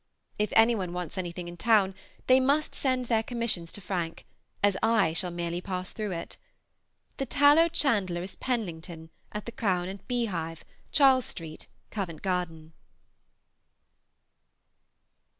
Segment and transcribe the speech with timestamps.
[0.39, 1.93] If any one wants anything in town,
[2.25, 4.25] they must send their commissions to Frank,
[4.63, 6.37] as I shall merely pass through it.
[7.17, 12.73] The tallow chandler is Penlington, at the Crown and Beehive, Charles Street, Covent Garden.